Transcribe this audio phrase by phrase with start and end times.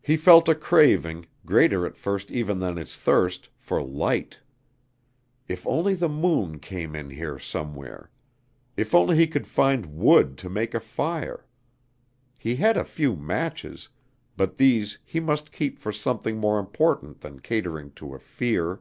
[0.00, 4.38] He felt a craving, greater at first even than his thirst, for light.
[5.48, 8.10] If only the moon came in here somewhere;
[8.76, 11.46] if only he could find wood to make a fire.
[12.38, 13.88] He had a few matches,
[14.36, 18.80] but these he must keep for something more important than catering to a fear.